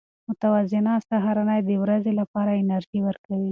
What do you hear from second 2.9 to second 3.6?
ورکوي.